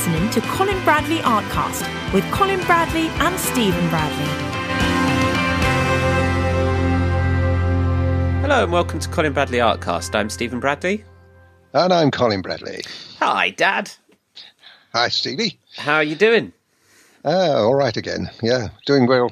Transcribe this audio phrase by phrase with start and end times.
[0.00, 4.24] listening to Colin Bradley Artcast with Colin Bradley and Stephen Bradley.
[8.40, 10.14] Hello and welcome to Colin Bradley Artcast.
[10.14, 11.04] I'm Stephen Bradley.
[11.74, 12.80] And I'm Colin Bradley.
[13.18, 13.90] Hi, Dad.
[14.94, 15.58] Hi, Stevie.
[15.76, 16.54] How are you doing?
[17.22, 18.30] Uh, all right again.
[18.42, 19.30] Yeah, doing well.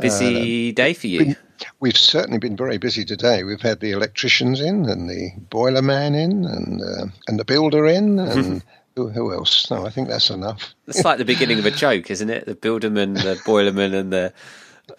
[0.00, 1.36] Busy uh, day for you.
[1.80, 3.44] we've certainly been very busy today.
[3.44, 7.84] We've had the electricians in, and the boiler man in, and uh, and the builder
[7.84, 8.62] in, and
[9.06, 9.70] who, else?
[9.70, 10.74] No, I think that's enough.
[10.86, 12.46] It's like the beginning of a joke, isn't it?
[12.46, 14.32] The builderman, the boilerman, and the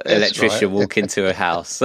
[0.05, 0.80] electrician right.
[0.80, 1.81] walk into a house.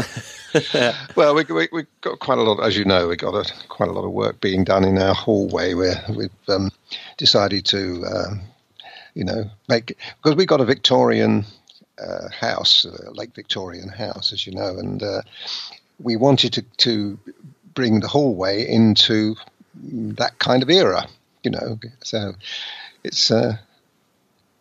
[1.16, 3.88] well, we, we, we got quite a lot, as you know, we've got a, quite
[3.88, 6.70] a lot of work being done in our hallway where we've um,
[7.16, 8.40] decided to um,
[9.15, 11.45] you know, make because we've got a Victorian
[11.98, 15.23] uh, house, a Lake Victorian house, as you know, and uh,
[16.01, 17.18] we wanted to, to
[17.73, 19.37] bring the hallway into
[19.74, 21.06] that kind of era,
[21.45, 21.79] you know.
[22.03, 22.33] So
[23.03, 23.57] it's uh,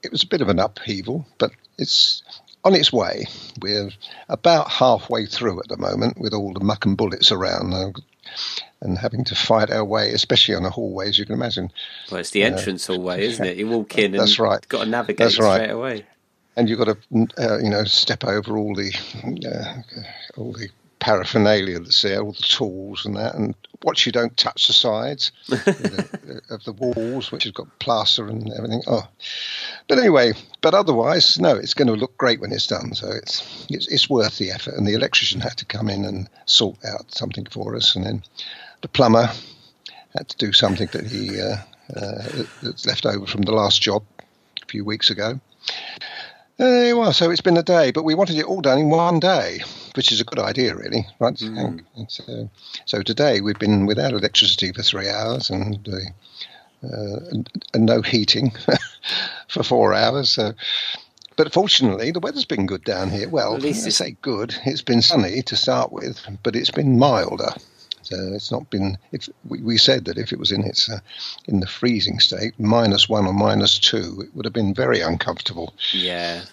[0.04, 2.24] it was a bit of an upheaval, but it's
[2.64, 3.26] on its way.
[3.62, 3.90] We're
[4.30, 7.74] about halfway through at the moment with all the muck and bullets around
[8.82, 11.72] and having to fight our way, especially on the hallway, as you can imagine.
[12.12, 13.58] Well, it's the uh, entrance uh, hallway, isn't it?
[13.58, 14.66] You walk in and that's right.
[14.68, 15.56] got to navigate that's right.
[15.56, 16.06] straight away.
[16.56, 18.94] And you've got to, uh, you know, step over all the
[19.48, 19.82] uh,
[20.38, 20.70] all the
[21.04, 25.34] paraphernalia that's there, all the tools and that, and watch you don't touch the sides
[25.52, 28.82] of, the, of, the, walls, which has got plaster and everything.
[28.88, 29.06] Oh,
[29.90, 32.94] but anyway, but otherwise, no, it's going to look great when it's done.
[32.94, 34.76] So it's it's, it's worth the effort.
[34.76, 38.24] And the electrician had to come in and sort out something for us, and then
[38.82, 39.30] the plumber
[40.16, 41.58] had to do something that he uh,
[41.98, 44.04] uh, that's left over from the last job
[44.62, 45.42] a few weeks ago.
[46.60, 49.20] Uh, well, so it's been a day, but we wanted it all done in one
[49.20, 49.60] day,
[49.96, 51.36] which is a good idea, really, right?
[51.36, 51.84] Mm.
[52.08, 52.50] So,
[52.86, 58.02] so today we've been without electricity for three hours and, uh, uh, and, and, no
[58.02, 58.52] heating
[59.48, 60.30] for four hours.
[60.30, 60.54] So,
[61.36, 63.30] but fortunately, the weather's been good down here.
[63.30, 64.56] Well, at least I say good.
[64.66, 67.52] It's been sunny to start with, but it's been milder.
[68.04, 68.98] So it's not been.
[69.12, 71.00] If we, we said that if it was in its uh,
[71.46, 75.74] in the freezing state, minus one or minus two, it would have been very uncomfortable.
[75.94, 76.44] Yeah.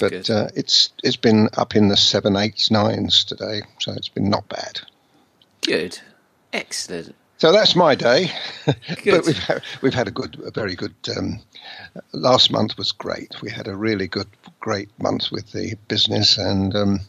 [0.00, 4.30] But uh, it's it's been up in the seven, eights, nines today, so it's been
[4.30, 4.80] not bad.
[5.62, 6.00] Good,
[6.52, 7.14] excellent.
[7.38, 8.30] So that's my day.
[8.66, 10.94] but we've had, we've had a good, a very good.
[11.16, 11.40] Um,
[12.12, 13.42] last month was great.
[13.42, 14.28] We had a really good,
[14.60, 17.00] great month with the business and um,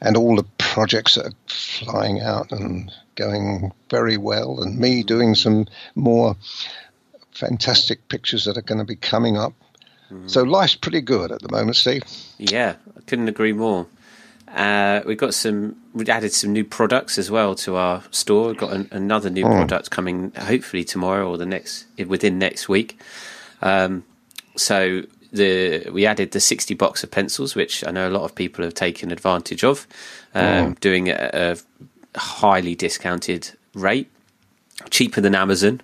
[0.00, 5.34] and all the projects that are flying out and going very well, and me doing
[5.34, 6.36] some more
[7.30, 9.54] fantastic pictures that are going to be coming up.
[10.12, 10.30] Mm.
[10.30, 12.02] So life's pretty good at the moment, Steve.
[12.38, 13.86] Yeah, I couldn't agree more.
[14.48, 15.76] Uh, we've got some.
[15.94, 18.48] We added some new products as well to our store.
[18.48, 19.56] We've got an, another new mm.
[19.56, 23.00] product coming, hopefully tomorrow or the next within next week.
[23.62, 24.04] Um,
[24.56, 28.34] so the we added the sixty box of pencils, which I know a lot of
[28.34, 29.86] people have taken advantage of,
[30.34, 30.80] um, mm.
[30.80, 34.10] doing it at a highly discounted rate,
[34.90, 35.80] cheaper than Amazon.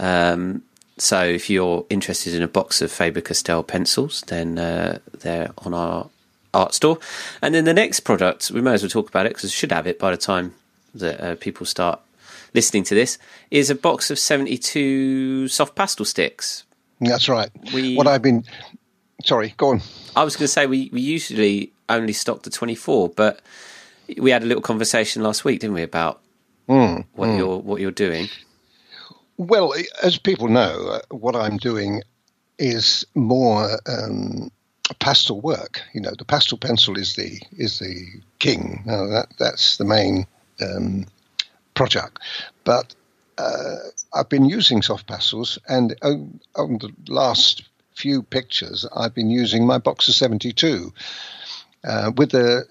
[0.00, 0.64] Um,
[0.98, 5.74] so if you're interested in a box of Faber Castell pencils, then uh, they're on
[5.74, 6.08] our
[6.54, 6.98] art store.
[7.40, 9.72] And then the next product, we may as well talk about it because we should
[9.72, 10.54] have it by the time
[10.94, 12.00] that uh, people start
[12.54, 13.18] listening to this,
[13.50, 16.64] is a box of 72 soft pastel sticks.
[17.00, 17.50] That's right.
[17.72, 18.44] We, what I've been.
[19.24, 19.80] Sorry, go on.
[20.14, 23.40] I was going to say we, we usually only stock the 24, but
[24.18, 26.20] we had a little conversation last week, didn't we, about
[26.68, 27.38] mm, what mm.
[27.38, 28.28] you're what you're doing?
[29.42, 32.02] Well, as people know, uh, what I'm doing
[32.58, 34.52] is more um,
[35.00, 35.82] pastel work.
[35.92, 38.06] You know, the pastel pencil is the is the
[38.38, 38.84] king.
[38.86, 40.26] Now that that's the main
[40.60, 41.06] um,
[41.74, 42.20] project.
[42.62, 42.94] But
[43.36, 43.78] uh,
[44.14, 47.64] I've been using soft pastels, and on, on, the last
[47.96, 50.92] few pictures, I've been using my box of seventy two,
[51.82, 52.64] uh, with the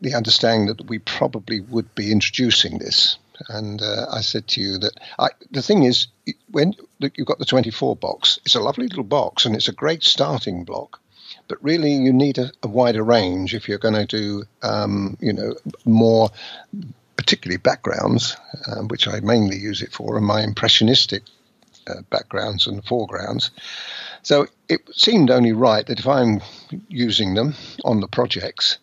[0.00, 3.16] the understanding that we probably would be introducing this.
[3.48, 6.08] And uh, I said to you that I, the thing is,
[6.50, 10.02] when you've got the 24 box, it's a lovely little box and it's a great
[10.02, 11.00] starting block
[11.48, 15.32] but really you need a, a wider range if you're going to do, um, you
[15.32, 15.54] know,
[15.84, 16.30] more
[17.16, 18.36] particularly backgrounds,
[18.66, 21.22] um, which I mainly use it for, and my impressionistic
[21.86, 23.50] uh, backgrounds and foregrounds.
[24.22, 26.40] So it seemed only right that if I'm
[26.88, 27.54] using them
[27.84, 28.78] on the projects,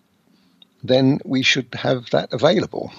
[0.84, 2.92] then we should have that available.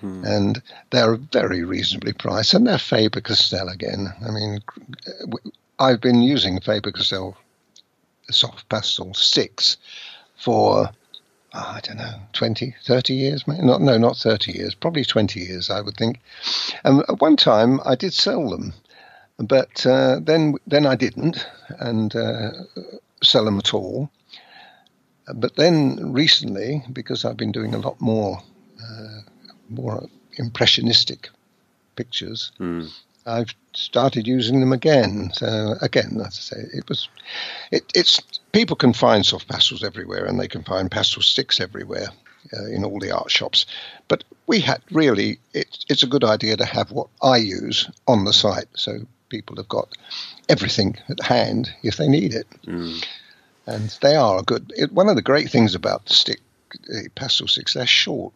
[0.00, 0.24] Hmm.
[0.24, 4.12] And they're very reasonably priced, and they're Faber Castell again.
[4.26, 4.60] I mean,
[5.78, 7.36] I've been using Faber Castell
[8.30, 9.76] soft pastel sticks
[10.36, 10.90] for
[11.54, 13.62] oh, I don't know, 20, 30 years, maybe?
[13.62, 16.20] Not, no, not 30 years, probably 20 years, I would think.
[16.84, 18.72] And at one time, I did sell them.
[19.38, 21.46] But uh, then then I didn't
[21.78, 22.50] and uh,
[23.22, 24.10] sell them at all.
[25.34, 28.42] But then recently, because I've been doing a lot more
[28.82, 29.20] uh,
[29.70, 31.30] more impressionistic
[31.96, 32.90] pictures, Mm.
[33.26, 35.30] I've started using them again.
[35.34, 37.08] So again, as I say, it was
[37.70, 38.20] it, it's
[38.52, 42.08] people can find soft pastels everywhere, and they can find pastel sticks everywhere
[42.56, 43.66] uh, in all the art shops.
[44.08, 48.24] But we had really it, it's a good idea to have what I use on
[48.24, 49.88] the site, so people have got
[50.48, 52.46] everything at hand if they need it.
[52.66, 53.04] Mm.
[53.66, 54.72] And they are a good.
[54.74, 56.40] It, one of the great things about the stick
[56.86, 58.32] the pastel sticks, they're short.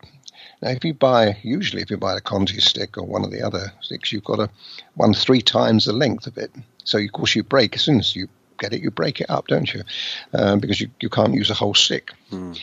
[0.63, 3.43] Now, if you buy, usually if you buy a Conté stick or one of the
[3.43, 4.51] other sticks, you've got a
[4.95, 6.51] one three times the length of it.
[6.85, 8.29] So, of course, you break as soon as you
[8.59, 9.83] get it, you break it up, don't you?
[10.33, 12.13] Um, because you, you can't use a whole stick.
[12.31, 12.59] Mm.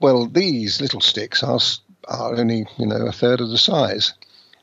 [0.00, 1.60] Well, these little sticks are
[2.08, 4.14] are only you know a third of the size,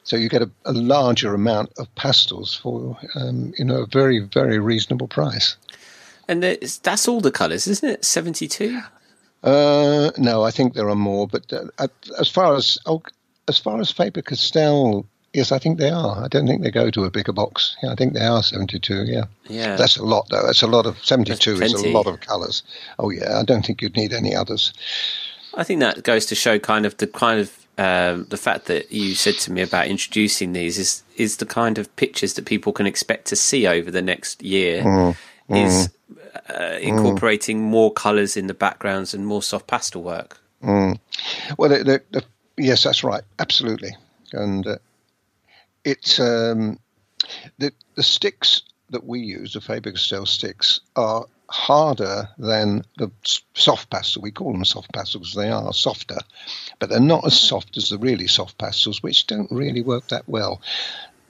[0.03, 4.19] so you get a, a larger amount of pastels for um, you know a very
[4.19, 5.55] very reasonable price.
[6.27, 8.03] And that's all the colours, isn't it?
[8.03, 8.81] 72?
[9.47, 11.87] Uh, no, I think there are more, but uh,
[12.19, 13.01] as far as oh,
[13.47, 16.23] as far as Faber Castell, yes, I think they are.
[16.23, 17.77] I don't think they go to a bigger box.
[17.81, 19.05] Yeah, I think they are seventy-two.
[19.05, 19.77] Yeah, Yeah.
[19.77, 20.45] that's a lot though.
[20.45, 21.61] That's a lot of seventy-two.
[21.61, 22.63] Is a lot of colours.
[22.99, 24.73] Oh yeah, I don't think you'd need any others.
[25.53, 28.91] I think that goes to show kind of the kind of um, the fact that
[28.91, 32.73] you said to me about introducing these is is the kind of pictures that people
[32.73, 34.83] can expect to see over the next year.
[34.83, 35.15] Mm,
[35.49, 35.89] Is
[36.49, 40.39] uh, incorporating more colours in the backgrounds and more soft pastel work.
[41.57, 42.23] Well, the, the, the,
[42.57, 43.95] yes, that's right, absolutely,
[44.33, 44.77] and uh,
[45.83, 46.79] it's um,
[47.57, 53.11] the the sticks that we use, the Faber Castell sticks, are harder than the
[53.53, 54.21] soft pastel.
[54.21, 56.17] We call them soft pastels; they are softer,
[56.79, 60.27] but they're not as soft as the really soft pastels, which don't really work that
[60.27, 60.61] well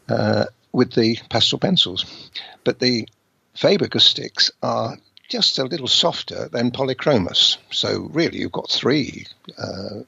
[0.10, 2.06] uh, with the pastel pencils.
[2.64, 3.08] But the
[3.58, 4.98] Faber sticks are
[5.30, 7.58] just a little softer than polychromos.
[7.72, 9.26] So really, you've got three
[9.58, 10.02] uh,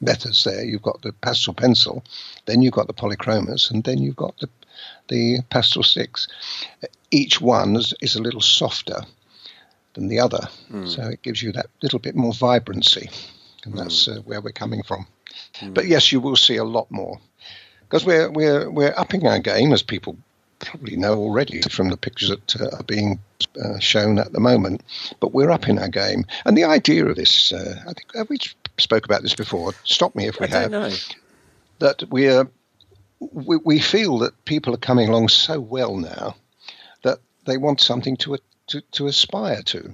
[0.00, 0.64] methods there.
[0.64, 2.02] You've got the pastel pencil,
[2.46, 4.48] then you've got the polychromos, and then you've got the
[5.08, 6.26] the pastel sticks.
[7.12, 9.02] Each one is, is a little softer
[9.94, 10.48] than the other,
[10.86, 13.08] so it gives you that little bit more vibrancy,
[13.64, 15.06] and that's uh, where we're coming from.
[15.74, 17.20] But yes, you will see a lot more
[17.82, 20.16] because we're we're we're upping our game, as people
[20.60, 23.18] probably know already from the pictures that uh, are being
[23.62, 24.82] uh, shown at the moment.
[25.20, 28.28] But we're up in our game, and the idea of this, uh, I think, have
[28.30, 28.38] we
[28.78, 29.72] spoke about this before?
[29.84, 30.90] Stop me if we I have know.
[31.78, 32.48] that we're
[33.20, 36.36] we, we feel that people are coming along so well now
[37.02, 39.92] that they want something to to, to aspire to.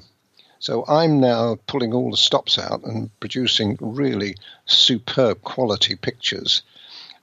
[0.58, 6.62] So I'm now pulling all the stops out and producing really superb quality pictures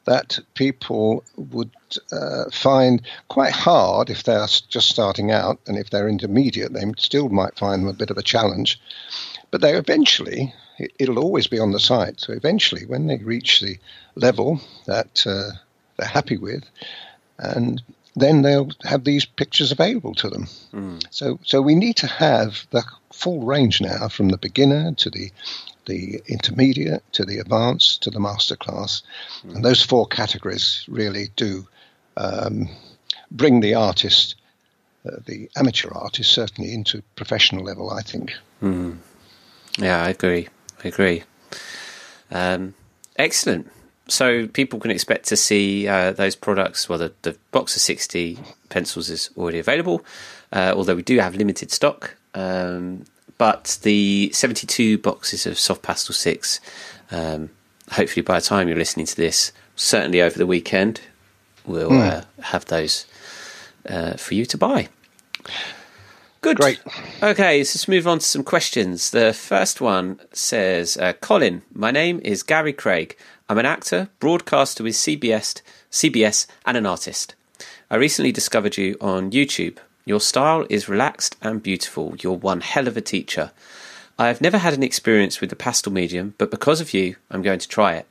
[0.05, 1.71] that people would
[2.11, 7.29] uh, find quite hard if they're just starting out, and if they're intermediate, they still
[7.29, 8.81] might find them a bit of a challenge.
[9.51, 12.19] But they eventually, it, it'll always be on the site.
[12.19, 13.77] So eventually, when they reach the
[14.15, 15.51] level that uh,
[15.97, 16.63] they're happy with,
[17.37, 17.81] and
[18.15, 20.47] then they'll have these pictures available to them.
[21.09, 25.31] So, so we need to have the full range now, from the beginner to the
[25.85, 29.01] the intermediate to the advanced to the master masterclass,
[29.43, 31.67] and those four categories really do
[32.15, 32.69] um,
[33.31, 34.35] bring the artist,
[35.05, 37.89] uh, the amateur artist, certainly into professional level.
[37.89, 38.33] I think.
[39.77, 40.47] Yeah, I agree.
[40.83, 41.23] I agree.
[42.31, 42.75] Um,
[43.17, 43.69] excellent.
[44.09, 46.89] So people can expect to see uh, those products.
[46.89, 50.03] Well, the, the box of sixty pencils is already available,
[50.51, 52.15] uh, although we do have limited stock.
[52.33, 53.05] Um,
[53.37, 56.59] but the seventy-two boxes of soft pastel six,
[57.11, 57.49] um,
[57.91, 60.99] hopefully by the time you're listening to this, certainly over the weekend,
[61.65, 63.05] we'll uh, have those
[63.87, 64.89] uh, for you to buy.
[66.41, 66.57] Good.
[66.57, 66.81] Great.
[67.21, 69.11] Okay, so let's move on to some questions.
[69.11, 73.15] The first one says, uh, Colin, my name is Gary Craig.
[73.53, 77.35] I'm an actor, broadcaster with CBS, CBS, and an artist.
[77.87, 79.77] I recently discovered you on YouTube.
[80.05, 82.15] Your style is relaxed and beautiful.
[82.19, 83.51] You're one hell of a teacher.
[84.17, 87.43] I have never had an experience with the pastel medium, but because of you, I'm
[87.43, 88.07] going to try it.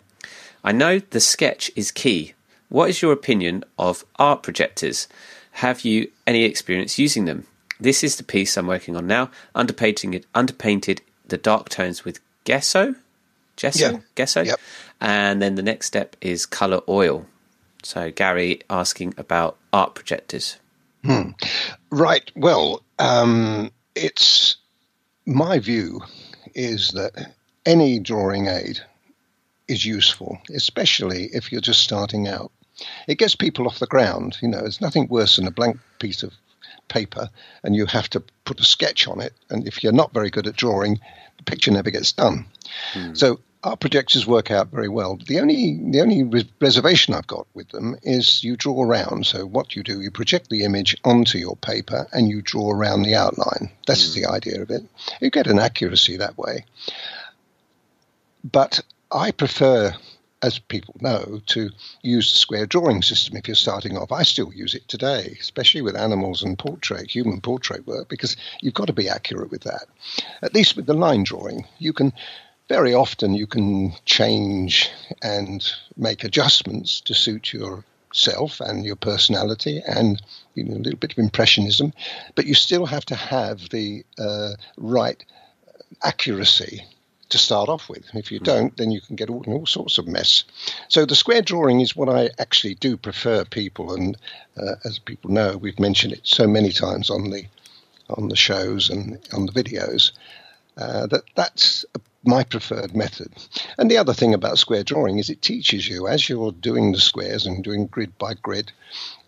[0.62, 2.34] I know the sketch is key.
[2.68, 5.08] What is your opinion of art projectors?
[5.54, 7.48] Have you any experience using them?
[7.80, 12.20] This is the piece I'm working on now, underpainting it, underpainted the dark tones with
[12.44, 12.94] gesso,
[13.56, 13.98] gesso, Yeah.
[14.14, 14.60] gesso, Yep.
[15.00, 17.26] and then the next step is color oil.
[17.82, 20.56] So Gary asking about art projectors.
[21.90, 22.30] Right.
[22.36, 24.56] Well, um, it's
[25.26, 26.00] my view
[26.54, 27.34] is that
[27.66, 28.78] any drawing aid
[29.68, 32.50] is useful, especially if you're just starting out.
[33.06, 34.38] It gets people off the ground.
[34.42, 36.32] You know, there's nothing worse than a blank piece of
[36.88, 37.30] paper
[37.62, 39.32] and you have to put a sketch on it.
[39.50, 41.00] And if you're not very good at drawing,
[41.38, 42.46] the picture never gets done.
[42.92, 43.14] Hmm.
[43.14, 45.16] So our projectors work out very well.
[45.16, 46.24] The only the only
[46.60, 49.26] reservation I've got with them is you draw around.
[49.26, 53.02] So what you do, you project the image onto your paper and you draw around
[53.02, 53.70] the outline.
[53.86, 54.14] That's mm.
[54.14, 54.82] the idea of it.
[55.20, 56.64] You get an accuracy that way.
[58.42, 58.80] But
[59.12, 59.94] I prefer,
[60.42, 61.70] as people know, to
[62.02, 64.10] use the square drawing system if you're starting off.
[64.10, 68.74] I still use it today, especially with animals and portrait, human portrait work, because you've
[68.74, 69.86] got to be accurate with that.
[70.42, 72.12] At least with the line drawing, you can
[72.72, 75.62] very often you can change and
[75.94, 80.22] make adjustments to suit yourself and your personality and
[80.54, 81.92] you know, a little bit of impressionism,
[82.34, 85.22] but you still have to have the uh, right
[86.02, 86.82] accuracy
[87.28, 88.04] to start off with.
[88.14, 88.44] If you hmm.
[88.52, 90.44] don't, then you can get all, all sorts of mess.
[90.88, 94.16] So the square drawing is what I actually do prefer people, and
[94.56, 97.44] uh, as people know, we've mentioned it so many times on the
[98.08, 100.12] on the shows and on the videos.
[100.76, 101.84] Uh, that that's
[102.24, 103.32] my preferred method.
[103.78, 107.00] And the other thing about square drawing is it teaches you as you're doing the
[107.00, 108.72] squares and doing grid by grid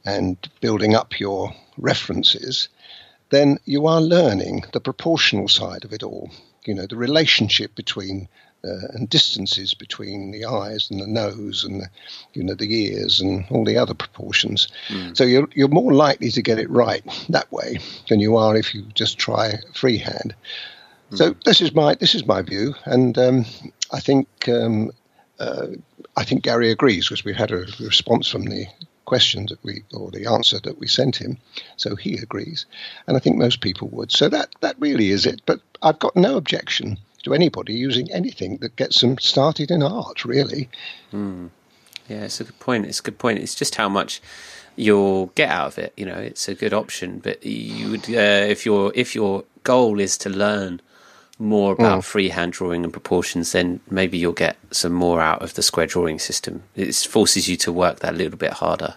[0.04, 2.68] and building up your references,
[3.30, 6.30] then you are learning the proportional side of it all.
[6.64, 8.28] You know, the relationship between
[8.64, 11.88] uh, and distances between the eyes and the nose and the,
[12.32, 14.68] you know the ears and all the other proportions.
[14.88, 15.14] Mm.
[15.16, 18.74] So you're you're more likely to get it right that way than you are if
[18.74, 20.34] you just try freehand.
[21.14, 21.38] So hmm.
[21.44, 23.44] this is my this is my view, and um,
[23.92, 24.90] I think um,
[25.38, 25.68] uh,
[26.16, 28.66] I think Gary agrees because we've had a response from the
[29.04, 31.38] question that we or the answer that we sent him,
[31.76, 32.66] so he agrees,
[33.06, 34.12] and I think most people would.
[34.12, 35.42] So that that really is it.
[35.46, 40.24] But I've got no objection to anybody using anything that gets them started in art.
[40.24, 40.68] Really.
[41.12, 41.50] Mm.
[42.08, 42.86] Yeah, it's a good point.
[42.86, 43.38] It's a good point.
[43.38, 44.20] It's just how much
[44.76, 45.92] you'll get out of it.
[45.96, 47.18] You know, it's a good option.
[47.18, 50.80] But you would, uh, if your if your goal is to learn
[51.38, 52.04] more about mm.
[52.04, 56.18] freehand drawing and proportions, then maybe you'll get some more out of the square drawing
[56.18, 56.62] system.
[56.76, 58.94] It forces you to work that little bit harder.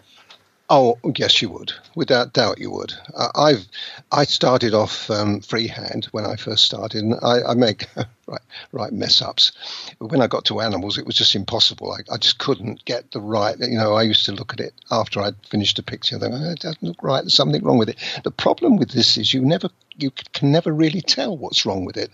[0.69, 1.71] Oh yes, you would.
[1.95, 2.93] Without doubt, you would.
[3.15, 3.65] Uh, I've
[4.12, 7.88] I started off um, freehand when I first started, and I, I make
[8.27, 8.41] right
[8.74, 9.53] right mess ups.
[9.97, 11.93] But when I got to animals, it was just impossible.
[11.93, 13.57] I, I, just couldn't get the right.
[13.57, 16.15] You know, I used to look at it after I'd finished a picture.
[16.15, 17.21] And think, oh, it doesn't look right.
[17.21, 18.21] There's something wrong with it.
[18.25, 21.95] The problem with this is you never you can never really tell what's wrong with
[21.95, 22.12] it.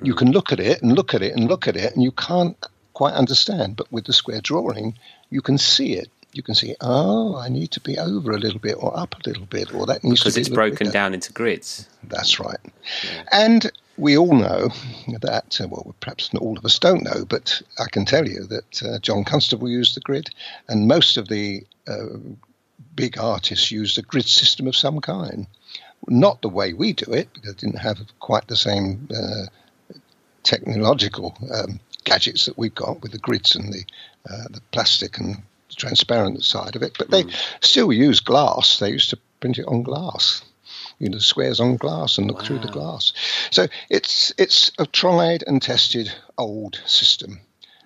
[0.00, 2.12] You can look at it and look at it and look at it, and you
[2.12, 2.56] can't
[2.94, 3.76] quite understand.
[3.76, 4.94] But with the square drawing,
[5.28, 8.58] you can see it you can see, oh, I need to be over a little
[8.58, 11.14] bit or up a little bit, or that needs because to be it's broken down
[11.14, 11.88] into grids.
[12.04, 12.58] That's right.
[13.04, 13.22] Yeah.
[13.32, 14.70] And we all know
[15.20, 18.82] that, uh, well, perhaps all of us don't know, but I can tell you that
[18.82, 20.30] uh, John Constable used the grid,
[20.68, 22.16] and most of the uh,
[22.94, 25.46] big artists used a grid system of some kind.
[26.08, 29.46] Not the way we do it, because it didn't have quite the same uh,
[30.42, 33.84] technological um, gadgets that we've got with the grids and the
[34.28, 35.42] uh, the plastic and
[35.76, 37.34] transparent side of it, but they mm.
[37.60, 38.78] still use glass.
[38.78, 40.42] They used to print it on glass,
[40.98, 42.44] you know, squares on glass and look wow.
[42.44, 43.12] through the glass.
[43.50, 47.40] So it's it's a tried and tested old system.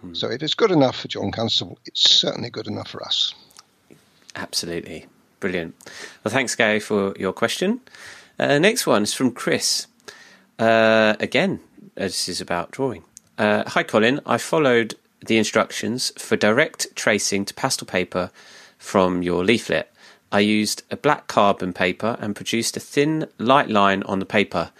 [0.05, 0.17] Mm.
[0.17, 3.35] So if it's good enough for John Constable, it's certainly good enough for us.
[4.35, 5.07] Absolutely.
[5.41, 5.75] Brilliant.
[6.25, 7.81] Well, thanks, Gary, for your question.
[8.39, 9.87] Uh, next one is from Chris.
[10.59, 11.61] Uh, again,
[11.95, 13.05] this is about drawing.
[13.39, 14.21] Uh, Hi, Colin.
[14.27, 14.95] I followed
[15.27, 18.31] the instructions for direct tracing to pastel paper
[18.79, 19.93] from your leaflet.
[20.33, 24.71] I used a black carbon paper and produced a thin, light line on the paper.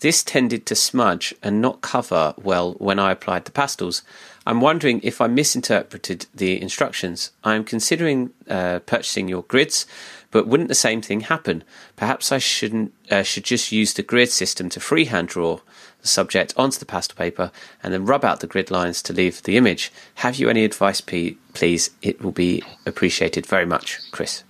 [0.00, 4.02] This tended to smudge and not cover well when I applied the pastels.
[4.44, 7.30] I'm wondering if I misinterpreted the instructions.
[7.44, 9.86] I am considering uh, purchasing your grids,
[10.32, 11.62] but wouldn't the same thing happen?
[11.94, 15.60] Perhaps I shouldn't uh, should just use the grid system to freehand draw
[16.02, 17.50] the subject onto the pastel paper
[17.82, 19.90] and then rub out the grid lines to leave the image.
[20.16, 21.90] Have you any advice, please?
[22.02, 24.44] It will be appreciated very much, Chris.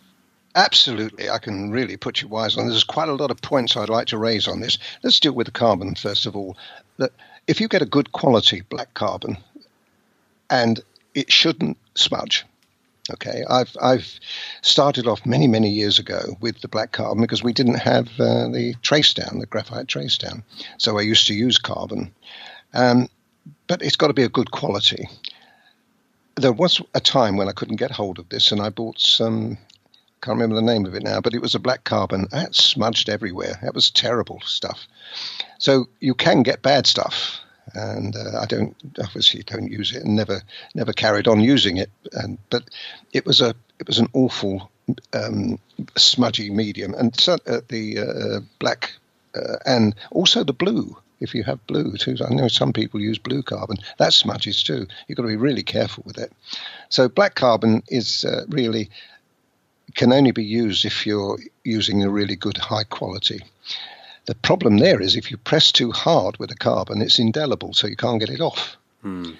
[0.55, 2.69] Absolutely, I can really put you wise on.
[2.69, 4.77] There's quite a lot of points I'd like to raise on this.
[5.03, 6.57] Let's deal with the carbon first of all.
[6.99, 7.13] That
[7.47, 9.39] if you get a good quality black carbon,
[10.51, 10.81] and
[11.15, 12.45] it shouldn't smudge,
[13.11, 14.21] Okay, I've I've
[14.63, 18.49] started off many many years ago with the black carbon because we didn't have uh,
[18.49, 20.45] the trace down, the graphite trace down.
[20.79, 22.15] So I used to use carbon,
[22.75, 23.09] um,
[23.67, 25.09] but it's got to be a good quality.
[26.37, 29.59] There was a time when I couldn't get hold of this, and I bought some.
[30.21, 32.29] Can't remember the name of it now, but it was a black carbon.
[32.31, 33.59] That smudged everywhere.
[33.63, 34.87] That was terrible stuff.
[35.59, 37.41] So you can get bad stuff
[37.75, 40.43] and uh, I don't obviously don't use it and never
[40.75, 41.91] never carried on using it.
[42.13, 42.65] And but
[43.13, 44.71] it was a it was an awful
[45.13, 45.59] um,
[45.97, 48.93] smudgy medium, and so, uh, the uh, black
[49.35, 50.97] uh, and also the blue.
[51.21, 53.77] If you have blue too, I know some people use blue carbon.
[53.99, 54.89] That smudges too.
[55.07, 56.33] You've got to be really careful with it.
[56.89, 58.91] So black carbon is uh, really
[59.95, 63.41] can only be used if you're using a really good high quality.
[64.27, 67.87] The problem there is if you press too hard with the carbon, it's indelible, so
[67.87, 68.77] you can't get it off.
[69.03, 69.33] Hmm.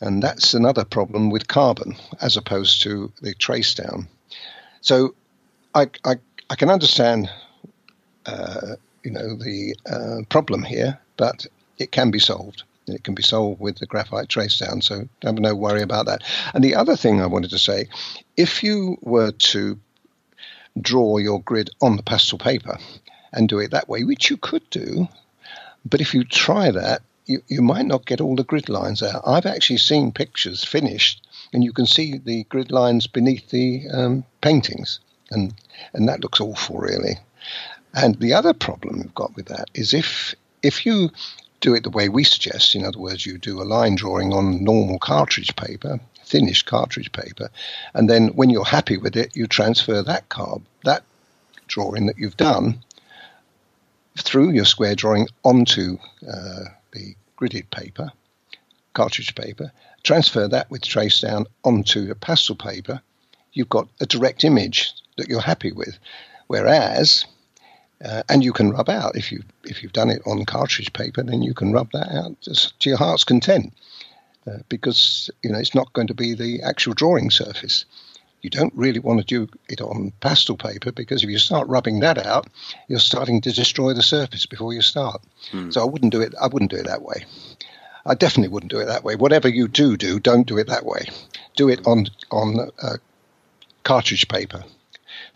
[0.00, 4.08] And that's another problem with carbon as opposed to the trace down.
[4.80, 5.14] So
[5.74, 6.16] I, I,
[6.50, 7.30] I can understand,
[8.26, 11.46] uh, you know, the uh, problem here, but
[11.78, 12.64] it can be solved.
[12.88, 16.22] It can be solved with the graphite trace down, so have no worry about that.
[16.52, 17.88] And the other thing I wanted to say,
[18.36, 19.78] if you were to
[20.80, 22.78] draw your grid on the pastel paper
[23.32, 25.08] and do it that way, which you could do,
[25.84, 29.22] but if you try that, you, you might not get all the grid lines out.
[29.26, 31.22] I've actually seen pictures finished
[31.52, 35.54] and you can see the grid lines beneath the um, paintings, and
[35.92, 37.18] and that looks awful, really.
[37.94, 41.10] And the other problem we've got with that is if if you
[41.60, 44.64] do it the way we suggest, in other words, you do a line drawing on
[44.64, 47.50] normal cartridge paper, finished cartridge paper,
[47.94, 51.04] and then when you're happy with it, you transfer that carb, that
[51.68, 52.82] drawing that you've done
[54.16, 58.12] through your square drawing onto uh, the gridded paper,
[58.92, 63.00] cartridge paper, transfer that with trace down onto your pastel paper,
[63.52, 65.98] you've got a direct image that you're happy with.
[66.46, 67.24] Whereas,
[68.04, 71.22] uh, and you can rub out if you if you've done it on cartridge paper,
[71.22, 73.72] then you can rub that out to your heart's content,
[74.46, 77.84] uh, because you know it's not going to be the actual drawing surface.
[78.42, 82.00] You don't really want to do it on pastel paper because if you start rubbing
[82.00, 82.48] that out,
[82.88, 85.22] you're starting to destroy the surface before you start.
[85.52, 85.72] Mm.
[85.72, 86.34] So I wouldn't do it.
[86.40, 87.24] I wouldn't do it that way.
[88.04, 89.14] I definitely wouldn't do it that way.
[89.14, 91.08] Whatever you do do, don't do it that way.
[91.54, 92.96] Do it on on uh,
[93.84, 94.64] cartridge paper.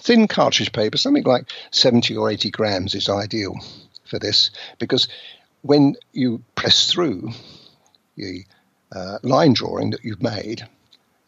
[0.01, 3.55] Thin cartridge paper, something like 70 or 80 grams, is ideal
[4.05, 5.07] for this because
[5.63, 7.31] when you press through
[8.17, 8.45] the
[8.93, 10.67] uh, line drawing that you've made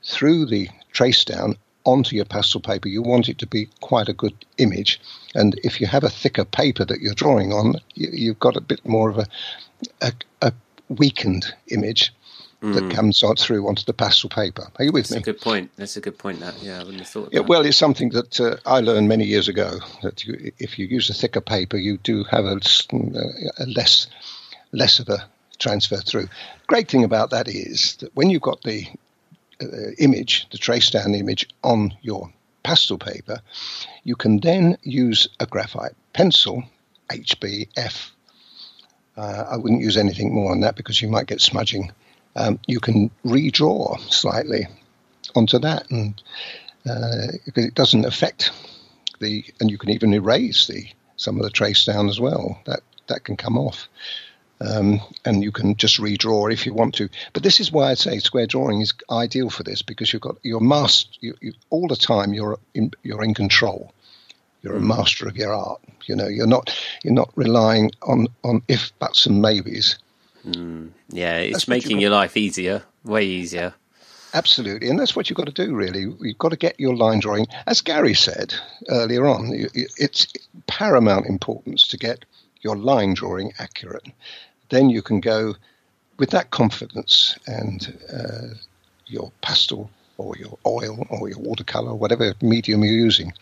[0.02, 1.56] through the trace down
[1.88, 5.00] onto your pastel paper, you want it to be quite a good image.
[5.34, 8.60] And if you have a thicker paper that you're drawing on, you, have got a
[8.60, 9.26] bit more of a,
[10.02, 10.52] a, a
[10.88, 12.12] weakened image
[12.62, 12.74] mm.
[12.74, 14.68] that comes on through onto the pastel paper.
[14.76, 15.16] Are you with That's me?
[15.16, 15.70] That's a good point.
[15.76, 16.40] That's a good point.
[16.40, 17.30] That yeah, I wouldn't have thought.
[17.32, 19.78] Yeah, well, it's something that uh, I learned many years ago.
[20.02, 22.60] That you, if you use a thicker paper, you do have a,
[23.58, 24.08] a less
[24.72, 25.26] less of a
[25.58, 26.28] transfer through.
[26.66, 28.86] Great thing about that is that when you've got the
[29.62, 33.40] uh, image, the trace down image on your pastel paper,
[34.04, 36.62] you can then use a graphite pencil,
[37.08, 38.10] HBF
[39.18, 41.90] uh, I wouldn't use anything more on that because you might get smudging.
[42.36, 44.68] Um, you can redraw slightly
[45.34, 46.22] onto that, and
[46.88, 48.52] uh, it doesn't affect
[49.18, 52.60] the, and you can even erase the some of the trace down as well.
[52.66, 53.88] That that can come off.
[54.60, 57.08] Um, and you can just redraw if you want to.
[57.32, 60.36] But this is why I say square drawing is ideal for this because you've got
[60.42, 62.34] your master you, you, all the time.
[62.34, 63.92] You're in, you're in control.
[64.62, 65.80] You're a master of your art.
[66.06, 69.96] You know, you're not you're not relying on on if buts and maybes.
[70.44, 73.74] Mm, yeah, it's that's making your life easier, way easier.
[74.34, 75.74] Absolutely, and that's what you've got to do.
[75.74, 78.54] Really, you've got to get your line drawing, as Gary said
[78.88, 79.50] earlier on.
[79.74, 80.26] It's
[80.66, 82.24] paramount importance to get
[82.60, 84.06] your line drawing accurate.
[84.70, 85.54] Then you can go
[86.18, 88.54] with that confidence and uh,
[89.06, 93.32] your pastel or your oil or your watercolor, whatever medium you're using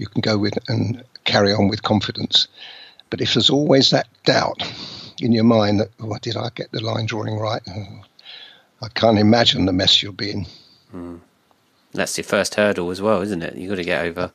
[0.00, 2.48] you can go with and carry on with confidence.
[3.10, 4.62] But if there's always that doubt
[5.20, 7.62] in your mind that, oh, did I get the line drawing right?
[7.68, 8.00] Oh,
[8.82, 10.46] I can't imagine the mess you'll be in.
[10.94, 11.20] Mm.
[11.92, 13.56] That's your first hurdle as well, isn't it?
[13.56, 14.32] You've got to get over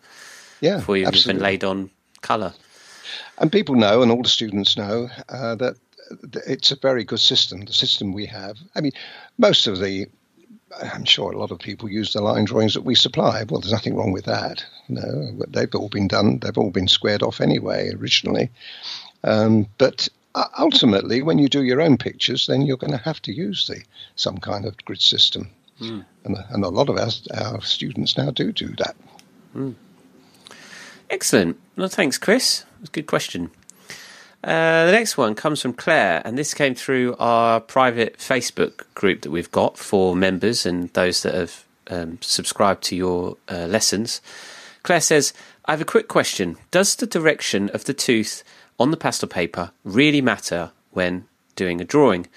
[0.62, 1.40] yeah, before you've absolutely.
[1.40, 1.90] even laid on
[2.22, 2.54] colour.
[3.40, 5.78] And people know, and all the students know, uh, that
[6.46, 8.58] it's a very good system, the system we have.
[8.76, 8.94] I mean,
[9.38, 10.08] most of the
[10.82, 13.44] I'm sure a lot of people use the line drawings that we supply.
[13.44, 14.66] Well, there's nothing wrong with that.
[14.90, 16.40] No, they've all been done.
[16.40, 18.50] They've all been squared off anyway originally.
[19.24, 23.22] Um, but uh, ultimately, when you do your own pictures, then you're going to have
[23.24, 23.82] to use the
[24.16, 26.04] some kind of grid system, mm.
[26.26, 27.10] and, and, a lot of our,
[27.54, 28.96] our, students now do do that.
[29.56, 29.76] Mm.
[31.10, 31.58] Excellent.
[31.78, 32.66] Well, thanks, Chris.
[32.80, 33.50] That's a good question.
[34.46, 39.24] Uh, the next one comes from Claire, and this came through our private Facebook group
[39.24, 44.22] that we've got for members and those that have um, subscribed to your uh, lessons.
[44.84, 45.34] Claire says,
[45.66, 46.58] I have a quick question.
[46.70, 48.44] Does the direction of the tooth
[48.80, 52.28] on the pastel paper really matter when doing a drawing?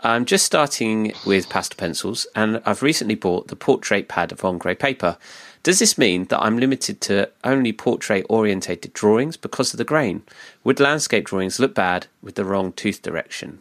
[0.00, 4.56] I'm just starting with pastel pencils, and I've recently bought the portrait pad of on
[4.56, 5.18] grey paper.
[5.62, 10.22] Does this mean that I'm limited to only portrait orientated drawings because of the grain?
[10.64, 13.60] Would landscape drawings look bad with the wrong tooth direction?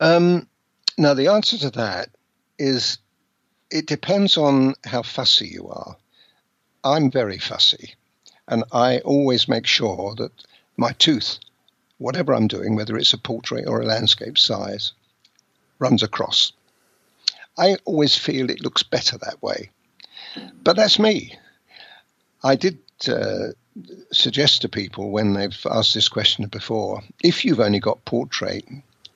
[0.00, 0.48] Um,
[0.98, 2.08] now, the answer to that
[2.58, 2.98] is
[3.70, 5.96] it depends on how fussy you are.
[6.82, 7.94] I'm very fussy,
[8.48, 10.32] and I always make sure that
[10.76, 11.38] my tooth,
[11.98, 14.92] whatever I'm doing, whether it's a portrait or a landscape size,
[15.78, 16.52] runs across.
[17.56, 19.70] I always feel it looks better that way.
[20.62, 21.38] But that's me.
[22.42, 23.48] I did uh,
[24.12, 28.64] suggest to people when they've asked this question before if you've only got portrait,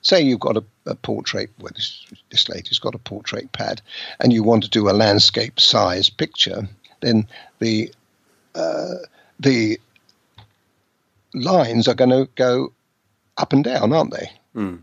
[0.01, 3.81] say you've got a, a portrait, well, this, this lady's got a portrait pad,
[4.19, 6.67] and you want to do a landscape size picture,
[7.01, 7.27] then
[7.59, 7.91] the
[8.53, 8.95] uh,
[9.39, 9.79] the
[11.33, 12.73] lines are going to go
[13.37, 14.31] up and down, aren't they?
[14.55, 14.79] Mm.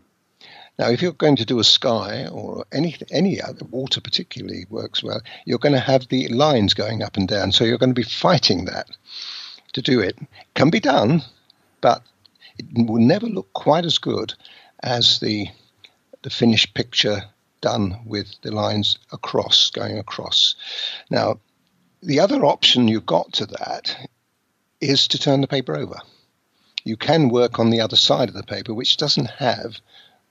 [0.79, 5.03] Now, if you're going to do a sky or any any other water, particularly works
[5.03, 7.51] well, you're going to have the lines going up and down.
[7.51, 8.89] So you're going to be fighting that
[9.73, 10.17] to do it.
[10.55, 11.23] Can be done,
[11.81, 12.03] but
[12.59, 14.35] it will never look quite as good
[14.83, 15.49] as the
[16.23, 17.23] the finished picture
[17.61, 20.55] done with the lines across, going across.
[21.11, 21.41] Now,
[22.03, 24.09] the other option you've got to that
[24.81, 25.97] is to turn the paper over.
[26.85, 29.81] You can work on the other side of the paper, which doesn't have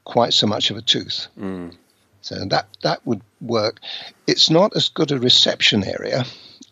[0.08, 1.28] quite so much of a tooth.
[1.38, 1.76] Mm.
[2.22, 3.82] So that that would work.
[4.26, 6.26] It's not as good a reception area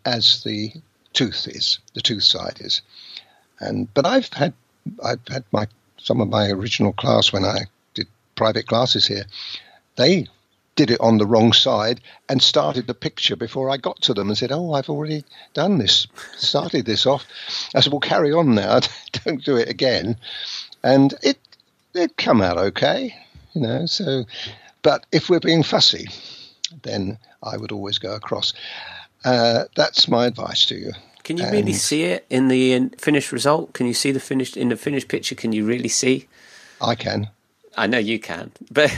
[0.06, 0.72] as the
[1.12, 2.80] tooth is, the tooth side is.
[3.60, 4.54] And but I've had
[5.04, 5.66] I've had my
[5.98, 9.26] some of my original class when I did private classes here.
[9.96, 10.28] They
[10.74, 14.28] did it on the wrong side and started the picture before I got to them
[14.28, 16.06] and said, "Oh, I've already done this,
[16.38, 17.26] started this off."
[17.74, 18.80] I said, "Well, carry on now.
[19.24, 20.16] Don't do it again."
[20.82, 21.38] And it
[21.94, 23.25] it come out okay
[23.56, 23.86] you know.
[23.86, 24.24] So,
[24.82, 26.06] but if we're being fussy,
[26.82, 28.52] then I would always go across.
[29.24, 30.92] Uh, that's my advice to you.
[31.24, 33.72] Can you and really see it in the finished result?
[33.72, 35.34] Can you see the finished in the finished picture?
[35.34, 36.28] Can you really see?
[36.80, 37.30] I can.
[37.76, 38.90] I know you can, but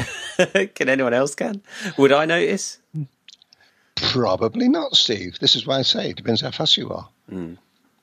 [0.74, 1.62] can anyone else can?
[1.96, 2.78] Would I notice?
[3.96, 5.38] Probably not, Steve.
[5.40, 7.08] This is why I say it depends how fussy you are.
[7.32, 7.56] Mm.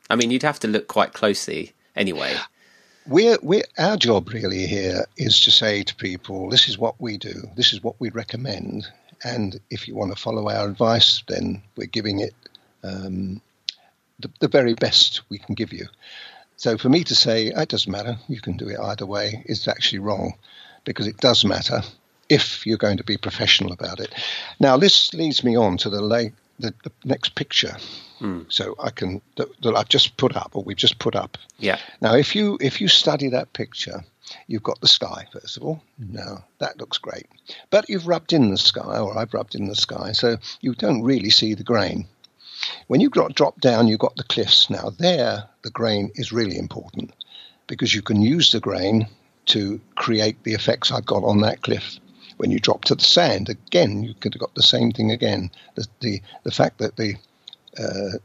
[0.09, 2.35] I mean, you'd have to look quite closely anyway
[3.07, 7.17] we're, we're, our job really here is to say to people, this is what we
[7.17, 8.87] do, this is what we recommend,
[9.23, 12.33] and if you want to follow our advice, then we're giving it
[12.83, 13.41] um,
[14.19, 15.87] the, the, very best we can give you.
[16.57, 19.67] So for me to say it doesn't matter, you can do it either way, is
[19.67, 20.33] actually wrong,
[20.83, 21.81] because it does matter
[22.29, 24.13] if you're going to be professional about it.
[24.59, 27.75] Now this leads me on to the, late, the, the next picture.
[28.19, 28.51] Mm.
[28.51, 31.37] So I can that, that I've just put up, or we've just put up.
[31.59, 31.79] Yeah.
[32.01, 34.03] Now, if you if you study that picture,
[34.47, 35.81] you've got the sky first of all.
[35.97, 37.27] Now that looks great,
[37.69, 41.03] but you've rubbed in the sky, or I've rubbed in the sky, so you don't
[41.03, 42.07] really see the grain.
[42.87, 44.69] When you drop, drop down, you've got the cliffs.
[44.69, 47.13] Now there, the grain is really important
[47.67, 49.07] because you can use the grain
[49.47, 51.99] to create the effects I've got on that cliff
[52.37, 55.51] when you drop to the sand, again, you could have got the same thing again.
[55.75, 57.15] The, the, the fact that the
[57.77, 58.19] uh,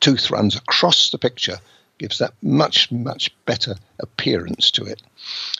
[0.00, 1.58] tooth runs across the picture
[1.98, 5.02] gives that much, much better appearance to it.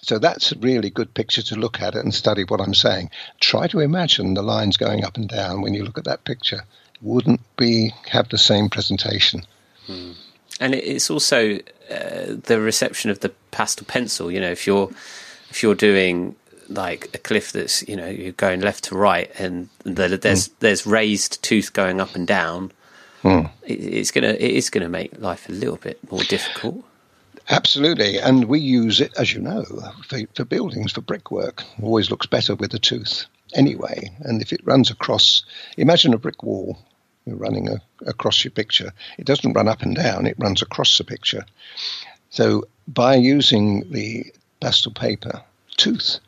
[0.03, 3.11] So that's a really good picture to look at and study what I'm saying.
[3.41, 6.65] Try to imagine the lines going up and down when you look at that picture.
[7.03, 9.45] Wouldn't be have the same presentation.
[9.87, 10.13] Hmm.
[10.61, 11.59] And it's also
[11.91, 14.31] uh, the reception of the pastel pencil.
[14.31, 14.91] You know, if you're
[15.51, 16.35] if you're doing
[16.69, 20.51] like a cliff that's you know you're going left to right and there's mm.
[20.61, 22.73] there's raised tooth going up and down.
[23.23, 23.51] Mm.
[23.67, 26.85] it, it's gonna it is gonna make life a little bit more difficult.
[27.51, 28.19] Absolutely.
[28.19, 29.65] And we use it as you know
[30.07, 31.65] for, for buildings for brickwork.
[31.83, 34.11] Always looks better with a tooth anyway.
[34.21, 35.45] And if it runs across
[35.77, 36.79] imagine a brick wall
[37.27, 38.93] running a, across your picture.
[39.19, 41.45] It doesn't run up and down it runs across the picture.
[42.31, 45.43] So by using the pastel paper
[45.77, 46.19] tooth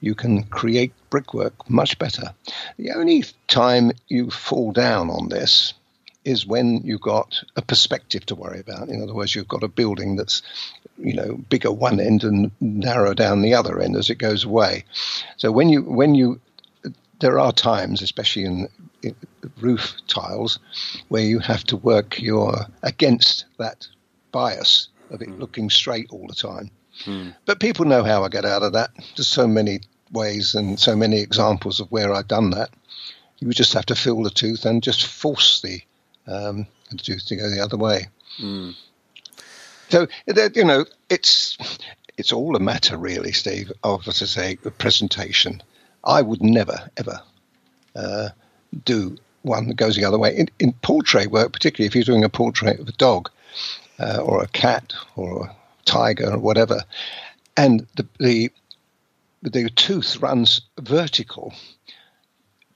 [0.00, 2.34] you can create brickwork much better.
[2.78, 5.74] The only time you fall down on this
[6.24, 8.88] is when you've got a perspective to worry about.
[8.88, 10.42] In other words, you've got a building that's,
[10.98, 14.84] you know, bigger one end and narrow down the other end as it goes away.
[15.36, 16.40] So when you when you
[17.20, 18.68] there are times, especially in,
[19.02, 19.14] in
[19.60, 20.58] roof tiles,
[21.08, 23.86] where you have to work your against that
[24.32, 25.38] bias of it mm.
[25.38, 26.70] looking straight all the time.
[27.04, 27.30] Hmm.
[27.44, 28.90] But people know how I get out of that.
[29.16, 29.80] There's so many
[30.12, 32.70] ways and so many examples of where I've done that.
[33.38, 35.82] You just have to fill the tooth and just force the,
[36.26, 38.06] um, the tooth to go the other way.
[38.40, 38.74] Mm.
[39.88, 41.56] So you know, it's
[42.16, 45.62] it's all a matter, really, Steve, of as I say, the presentation.
[46.02, 47.20] I would never ever
[47.94, 48.30] uh,
[48.84, 50.36] do one that goes the other way.
[50.36, 53.30] In, in portrait work, particularly if you're doing a portrait of a dog
[53.98, 56.82] uh, or a cat or a tiger or whatever,
[57.56, 58.52] and the, the
[59.42, 61.54] the tooth runs vertical,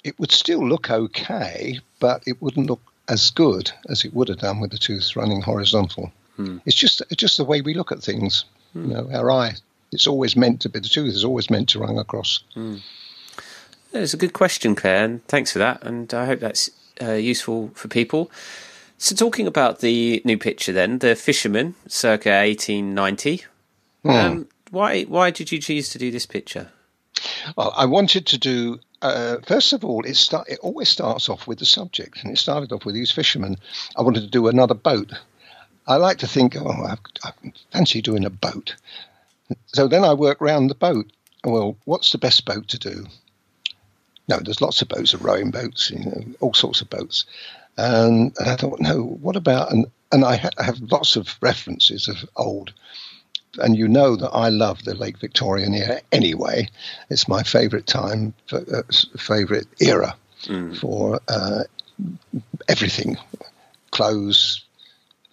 [0.05, 4.38] it would still look okay, but it wouldn't look as good as it would have
[4.38, 6.12] done with the tooth running horizontal.
[6.37, 6.59] Hmm.
[6.64, 8.44] It's just it's just the way we look at things.
[8.73, 8.88] Hmm.
[8.88, 9.55] You know, our eye.
[9.92, 12.42] It's always meant to be the tooth is always meant to run across.
[12.55, 12.77] Hmm.
[13.92, 15.83] It's a good question, Claire, and thanks for that.
[15.83, 16.70] And I hope that's
[17.03, 18.31] uh, useful for people.
[19.03, 23.45] So, talking about the new picture, then the Fisherman, circa eighteen ninety.
[24.03, 24.11] Hmm.
[24.11, 26.69] Um, why why did you choose to do this picture?
[27.57, 28.79] Well, I wanted to do.
[29.01, 30.51] Uh, first of all, it start.
[30.51, 33.57] It always starts off with the subject, and it started off with these fishermen.
[33.97, 35.11] I wanted to do another boat.
[35.89, 37.33] I like to think, oh, I, I
[37.73, 38.77] fancy doing a boat.
[39.69, 41.11] So then I work round the boat.
[41.43, 43.07] Well, what's the best boat to do?
[44.29, 47.25] No, there's lots of boats, rowing boats, you know, all sorts of boats.
[47.77, 51.37] And, and I thought, no, what about and and I, ha- I have lots of
[51.41, 52.73] references of old
[53.59, 56.69] and you know that I love the Lake Victorian era anyway.
[57.09, 58.83] It's my favourite time, uh,
[59.19, 60.77] favourite era mm.
[60.77, 61.65] for uh,
[62.69, 63.17] everything
[63.91, 64.65] clothes,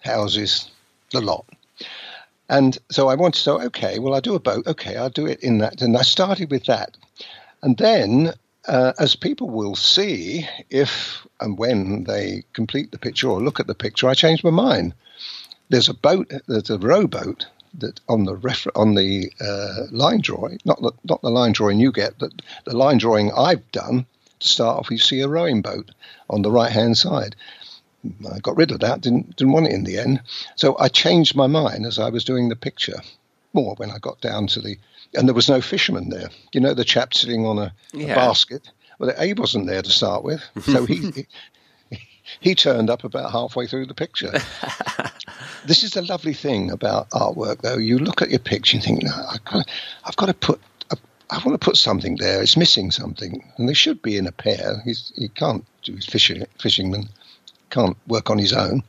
[0.00, 0.70] houses,
[1.12, 1.46] the lot.
[2.48, 4.66] And so I wanted to, okay, well, I'll do a boat.
[4.66, 5.82] Okay, I'll do it in that.
[5.82, 6.96] And I started with that.
[7.62, 8.32] And then,
[8.68, 13.66] uh, as people will see, if and when they complete the picture or look at
[13.66, 14.94] the picture, I changed my mind.
[15.70, 17.46] There's a boat, there's a rowboat
[17.78, 21.78] that on the refer- on the uh, line drawing, not the, not the line drawing
[21.78, 22.32] you get, but
[22.64, 24.06] the line drawing I've done
[24.40, 25.90] to start off, you see a rowing boat
[26.30, 27.36] on the right hand side.
[28.32, 30.20] I got rid of that, didn't didn't want it in the end.
[30.56, 33.00] So I changed my mind as I was doing the picture.
[33.52, 34.76] More when I got down to the,
[35.14, 36.28] and there was no fisherman there.
[36.52, 38.12] You know, the chap sitting on a, yeah.
[38.12, 38.70] a basket.
[38.98, 41.26] Well, Abe wasn't there to start with, so he
[42.40, 44.30] he turned up about halfway through the picture.
[45.64, 47.78] this is the lovely thing about artwork, though.
[47.78, 49.62] You look at your picture and think, no, I
[50.04, 50.60] have got to put,
[51.30, 52.42] I want to put something there.
[52.42, 54.80] It's missing something, and they should be in a pair.
[54.84, 57.08] He's, he can't do his fishing, fishingman,
[57.70, 58.82] can't work on his own.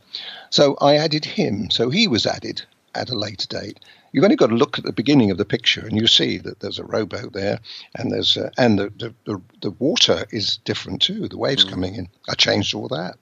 [0.50, 1.70] So I added him.
[1.70, 2.62] So he was added
[2.96, 3.80] at a later date.
[4.12, 6.60] You've only got to look at the beginning of the picture, and you see that
[6.60, 7.60] there's a rowboat there,
[7.96, 11.28] and there's a, and the, the, the, the water is different too.
[11.28, 11.70] The waves mm.
[11.70, 12.10] coming in.
[12.28, 13.18] I changed all that.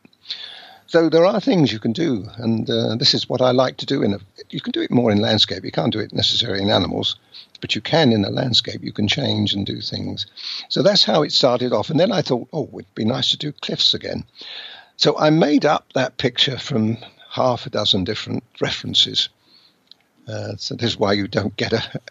[0.88, 3.86] So there are things you can do, and uh, this is what I like to
[3.86, 4.04] do.
[4.04, 5.66] In a, you can do it more in landscape.
[5.66, 7.18] You can't do it necessarily in animals,
[7.60, 8.82] but you can in a landscape.
[8.82, 10.28] You can change and do things.
[10.70, 11.90] So that's how it started off.
[11.90, 14.24] And then I thought, oh, it'd be nice to do cliffs again.
[14.96, 16.98] So I made up that picture from
[17.30, 19.28] half a dozen different references.
[20.28, 22.02] Uh, so this is why you don't get a,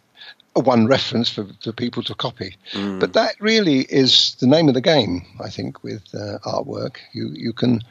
[0.54, 2.56] a one reference for, for people to copy.
[2.72, 2.98] Mm.
[3.00, 6.96] But that really is the name of the game, I think, with uh, artwork.
[7.12, 7.82] You you can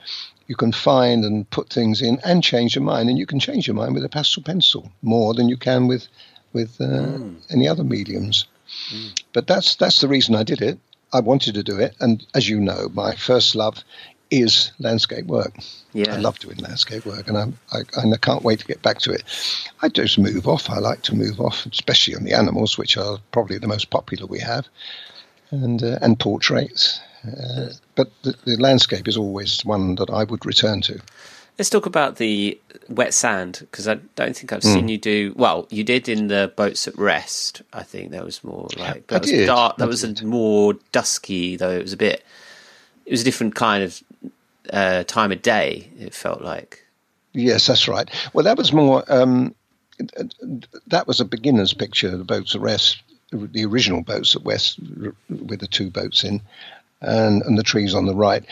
[0.48, 3.68] you can find and put things in and change your mind, and you can change
[3.68, 6.08] your mind with a pastel pencil more than you can with
[6.54, 7.36] with uh, mm.
[7.52, 8.48] any other mediums.
[8.94, 9.22] Mm.
[9.34, 10.80] But that's that's the reason I did it.
[11.14, 13.84] I wanted to do it, and as you know, my first love
[14.32, 15.54] is landscape work.
[15.94, 16.16] Yeah.
[16.16, 19.00] I love doing landscape work, and I'm, I, and I can't wait to get back
[19.00, 19.24] to it.
[19.82, 20.70] I just move off.
[20.70, 24.26] I like to move off, especially on the animals, which are probably the most popular
[24.26, 24.68] we have,
[25.52, 27.00] and uh, and portraits.
[27.26, 31.02] Uh, but the, the, landscape is always one that I would return to.
[31.58, 32.60] Let's talk about the
[32.90, 34.74] wet sand because I don't think I've mm.
[34.74, 35.34] seen you do.
[35.36, 37.62] Well, you did in the boats at rest.
[37.74, 39.48] I think that was more like that I was did.
[39.48, 39.78] dark.
[39.78, 41.72] That I was a more dusky, though.
[41.72, 42.24] It was a bit.
[43.06, 44.04] It was a different kind of
[44.71, 45.89] uh, time of day.
[45.99, 46.84] It felt like.
[47.34, 48.10] Yes, that's right.
[48.34, 49.04] Well, that was more.
[49.08, 49.54] Um,
[50.88, 52.15] that was a beginner's picture.
[52.15, 53.01] The boats at rest,
[53.32, 54.80] the original boats at rest,
[55.30, 56.41] with the two boats in,
[57.01, 58.43] and, and the trees on the right.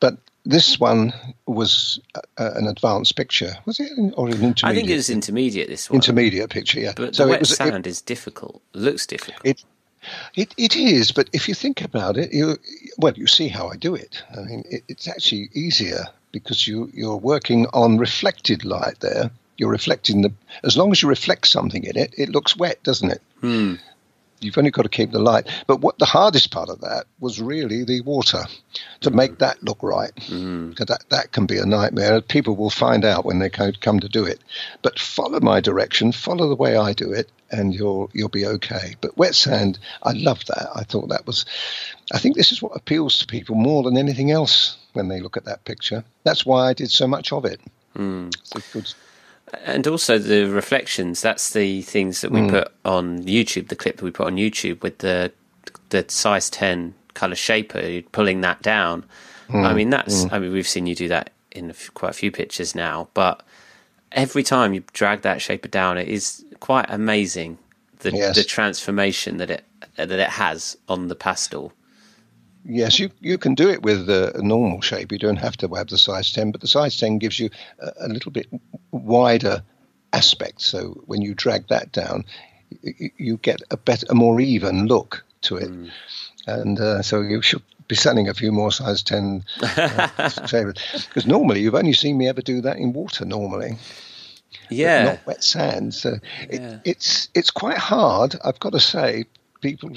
[0.00, 1.12] But this one
[1.46, 2.00] was
[2.38, 4.64] an advanced picture, was it, or an intermediate?
[4.64, 5.68] I think it was intermediate.
[5.68, 6.92] This one, intermediate picture, yeah.
[6.96, 8.60] But so the wet was, sand it, is difficult.
[8.72, 9.40] Looks difficult.
[9.44, 9.64] It,
[10.34, 12.56] it, it is, but if you think about it, you
[12.98, 14.22] well, you see how I do it.
[14.36, 19.30] I mean, it, it's actually easier because you you're working on reflected light there.
[19.56, 20.32] You're reflecting the
[20.64, 23.22] as long as you reflect something in it, it looks wet, doesn't it?
[23.40, 23.74] Hmm.
[24.42, 25.48] You've only got to keep the light.
[25.66, 28.44] But what the hardest part of that was really the water
[29.00, 29.14] to mm.
[29.14, 30.14] make that look right.
[30.14, 30.70] Mm.
[30.70, 32.20] Because that, that can be a nightmare.
[32.20, 34.40] People will find out when they come to do it.
[34.82, 38.96] But follow my direction, follow the way I do it, and you'll you'll be okay.
[39.00, 40.68] But wet sand, I love that.
[40.74, 41.44] I thought that was,
[42.12, 45.36] I think this is what appeals to people more than anything else when they look
[45.36, 46.04] at that picture.
[46.24, 47.60] That's why I did so much of it.
[47.96, 48.32] Mm.
[48.72, 48.92] Good.
[49.64, 51.20] And also the reflections.
[51.20, 52.50] That's the things that we mm.
[52.50, 53.68] put on YouTube.
[53.68, 55.32] The clip that we put on YouTube with the
[55.90, 59.04] the size ten color shaper, pulling that down.
[59.50, 60.24] I mean, that's.
[60.32, 63.42] I mean, we've seen you do that in a quite a few pictures now, but
[64.10, 67.58] every time you drag that shaper down, it is quite amazing
[67.98, 68.36] the Yes.
[68.36, 69.64] the transformation that it
[69.96, 71.72] that it has on the pastel.
[72.64, 75.10] Yes, you, you can do it with a, normal shape.
[75.10, 78.06] You don't have to have the size 10, but the size 10 gives you a,
[78.06, 78.46] a little bit
[78.92, 79.62] wider
[80.12, 80.60] aspect.
[80.62, 82.24] So when you drag that down,
[82.82, 85.70] you, you get a better, a more even look to it.
[86.46, 90.76] And uh, so you should be selling a few more size 10 uh, shavers.
[91.08, 93.76] Because normally you've only seen me ever do that in water normally.
[94.70, 95.94] Yeah, not wet sand.
[95.94, 96.18] So
[96.50, 96.74] Yeah.
[96.74, 98.36] it, it's it's quite hard.
[98.44, 99.24] I've got to say,
[99.60, 99.90] people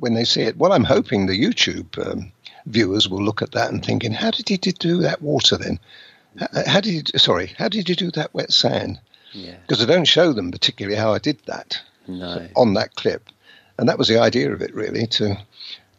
[0.00, 2.32] when they see it, well, I'm hoping the YouTube um,
[2.66, 5.78] viewers will look at that and thinking, how did you do that water then?
[6.38, 9.00] How, how did you, sorry, how did you do that wet sand?
[9.32, 13.28] yeah, Because I don't show them particularly how I did that no, on that clip,
[13.78, 15.36] and that was the idea of it really to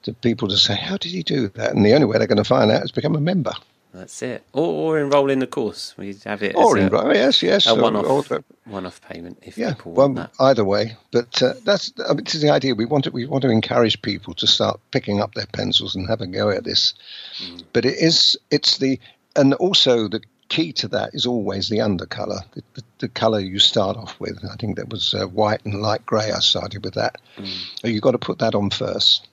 [0.03, 1.73] to people to say, how did you do that?
[1.73, 3.53] And the only way they're going to find out is become a member.
[3.93, 4.43] That's it.
[4.53, 5.93] Or, or enroll in the course.
[5.97, 9.57] We have it Or as in, a, yes, yes, a one-off or- one-off payment if
[9.57, 10.43] Yeah, people want well, that.
[10.43, 12.75] either way, but uh, that's I mean, the idea.
[12.75, 16.07] We want to we want to encourage people to start picking up their pencils and
[16.09, 16.93] have a go at this.
[17.41, 17.63] Mm.
[17.73, 18.99] But it is it's the
[19.35, 23.57] and also the key to that is always the undercolor, the, the, the color you
[23.59, 24.37] start off with.
[24.51, 26.31] I think that was uh, white and light grey.
[26.31, 27.19] I started with that.
[27.37, 27.49] Mm.
[27.83, 29.27] You've got to put that on first,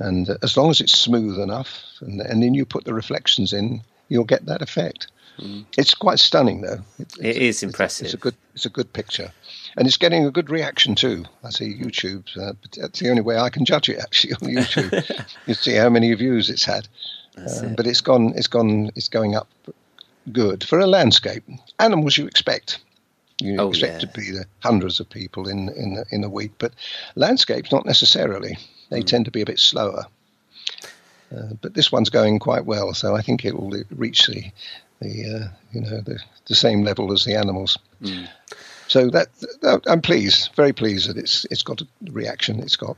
[0.00, 3.82] and as long as it's smooth enough, and, and then you put the reflections in,
[4.08, 5.06] you'll get that effect.
[5.78, 6.80] It's quite stunning, though.
[6.98, 7.24] It, Mm.
[7.24, 8.04] It is impressive.
[8.06, 9.32] It's a good, it's a good picture,
[9.76, 11.24] and it's getting a good reaction too.
[11.42, 12.24] I see YouTube.
[12.36, 15.26] Uh, but that's the only way I can judge it actually on YouTube.
[15.46, 16.88] you see how many views it's had,
[17.38, 17.76] Uh, it.
[17.76, 19.48] but it's gone, it's gone, it's going up
[20.32, 21.44] good for a landscape.
[21.78, 22.78] Animals you expect.
[23.40, 23.98] You Oh, expect yeah.
[24.00, 26.72] to be the hundreds of people in in in a week, but
[27.14, 28.58] landscapes not necessarily.
[28.90, 30.06] They tend to be a bit slower.
[31.34, 34.50] Uh, but this one's going quite well, so I think it will reach the
[35.00, 37.78] the uh, you know the, the same level as the animals.
[38.04, 38.24] Hmm.
[38.88, 39.28] So that,
[39.62, 42.58] that I'm pleased, very pleased that it's it's got a reaction.
[42.60, 42.96] It's got.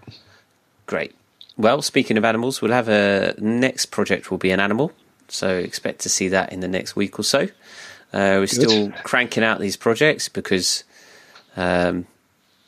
[0.87, 1.14] Great.
[1.59, 4.92] Well, speaking of animals, we'll have a next project will be an animal,
[5.28, 7.42] so expect to see that in the next week or so.
[8.12, 10.85] Uh, we're still cranking out these projects because
[11.57, 12.07] um,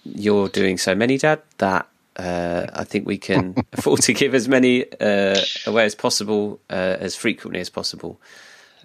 [0.04, 4.48] you're doing so many, Dad, that uh, I think we can afford to give as
[4.48, 8.20] many uh, away as possible, uh, as frequently as possible.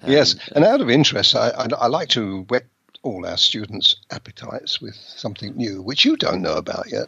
[0.05, 2.65] yes, and out of interest, I, I, I like to whet
[3.01, 7.07] all our students' appetites with something new, which you don't know about yet.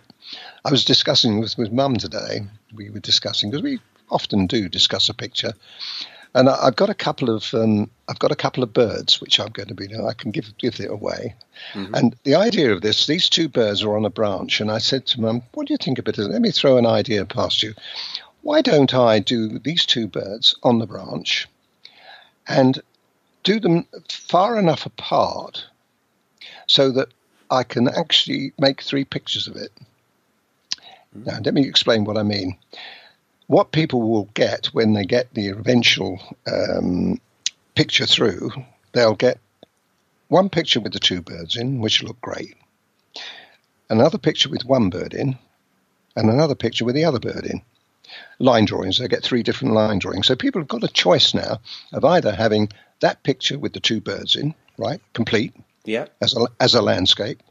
[0.63, 2.41] I was discussing with, with Mum today.
[2.73, 3.79] We were discussing because we
[4.09, 5.53] often do discuss a picture,
[6.33, 9.39] and I, I've got a couple of um, I've got a couple of birds which
[9.39, 9.87] I'm going to be.
[9.95, 11.35] I can give give it away.
[11.95, 15.05] And the idea of this, these two birds are on a branch, and I said
[15.07, 16.23] to Mum, "What do you think about it?
[16.23, 17.73] Let me throw an idea past you.
[18.41, 21.47] Why don't I do these two birds on the branch,
[22.47, 22.81] and
[23.43, 25.65] do them far enough apart
[26.67, 27.09] so that
[27.49, 29.71] I can actually make three pictures of it.
[31.13, 32.57] Now, let me explain what I mean.
[33.51, 37.19] What people will get when they get the eventual um,
[37.75, 38.51] picture through,
[38.93, 39.39] they'll get
[40.29, 42.55] one picture with the two birds in, which look great,
[43.89, 45.37] another picture with one bird in,
[46.15, 47.61] and another picture with the other bird in.
[48.39, 50.27] Line drawings, they get three different line drawings.
[50.27, 51.59] So people have got a choice now
[51.91, 52.69] of either having
[53.01, 56.05] that picture with the two birds in, right, complete, Yeah.
[56.21, 57.43] as a, as a landscape,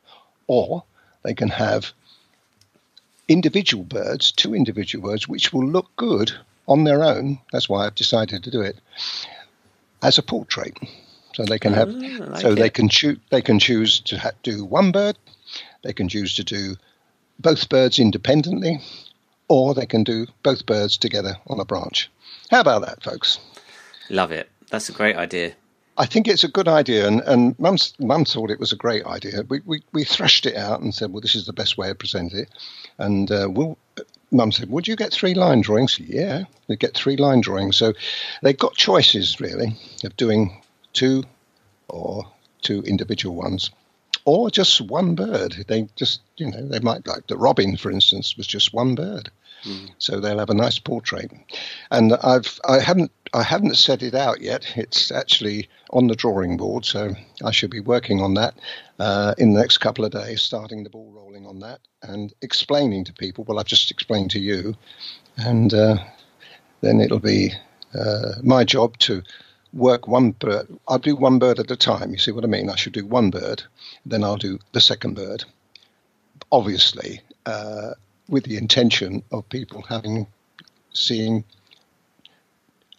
[0.46, 0.82] or
[1.24, 1.92] they can have
[3.30, 6.32] individual birds, two individual birds, which will look good
[6.66, 7.38] on their own.
[7.52, 8.76] That's why I've decided to do it
[10.02, 10.76] as a portrait.
[11.34, 13.18] So they can have, Ah, like so they can choose.
[13.30, 15.16] They can choose to ha- do one bird.
[15.82, 16.74] They can choose to do
[17.38, 18.80] both birds independently,
[19.48, 22.10] or they can do both birds together on a branch.
[22.50, 23.38] How about that, folks?
[24.10, 24.50] Love it.
[24.70, 25.54] That's a great idea.
[26.00, 29.04] I think it's a good idea, and, and Mum's, Mum thought it was a great
[29.04, 29.42] idea.
[29.46, 31.94] We, we, we thrashed it out and said, well, this is the best way to
[31.94, 32.48] present it.
[32.96, 33.76] And uh, we'll,
[34.30, 36.00] Mum said, would you get three line drawings?
[36.00, 37.76] Yeah, they get three line drawings.
[37.76, 37.92] So
[38.42, 40.62] they've got choices, really, of doing
[40.94, 41.22] two
[41.90, 42.24] or
[42.62, 43.70] two individual ones.
[44.24, 45.66] Or just one bird.
[45.68, 49.30] They just, you know, they might like the robin, for instance, was just one bird
[49.98, 51.30] so they'll have a nice portrait.
[51.90, 54.76] And I've I haven't I haven't set it out yet.
[54.76, 57.14] It's actually on the drawing board, so
[57.44, 58.54] I should be working on that
[58.98, 63.04] uh, in the next couple of days, starting the ball rolling on that and explaining
[63.04, 63.44] to people.
[63.44, 64.74] Well, I've just explained to you,
[65.36, 65.98] and uh,
[66.80, 67.52] then it'll be
[67.94, 69.22] uh, my job to
[69.72, 70.66] work one bird.
[70.88, 72.10] I'll do one bird at a time.
[72.10, 72.68] You see what I mean?
[72.68, 73.62] I should do one bird,
[74.04, 75.44] then I'll do the second bird.
[76.50, 77.92] Obviously, uh,
[78.28, 80.26] with the intention of people having
[80.92, 81.44] seeing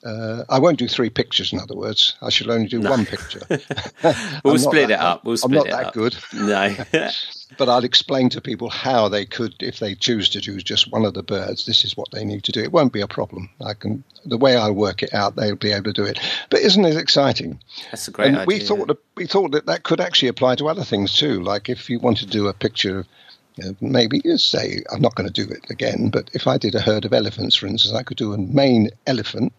[0.03, 1.53] Uh, I won't do three pictures.
[1.53, 2.89] In other words, I shall only do no.
[2.89, 3.41] one picture.
[4.43, 5.23] we'll split that, it up.
[5.23, 5.93] We'll split I'm not it that up.
[5.93, 6.15] good.
[6.33, 6.75] No.
[7.57, 11.05] but I'll explain to people how they could, if they choose to do just one
[11.05, 11.65] of the birds.
[11.65, 12.61] This is what they need to do.
[12.61, 13.49] It won't be a problem.
[13.63, 16.19] I can the way I work it out, they'll be able to do it.
[16.49, 17.59] But isn't it exciting?
[17.91, 18.45] That's a great and idea.
[18.47, 21.41] We thought that, we thought that that could actually apply to other things too.
[21.41, 25.31] Like if you want to do a picture of maybe you say I'm not going
[25.31, 28.03] to do it again, but if I did a herd of elephants, for instance, I
[28.03, 29.53] could do a main elephant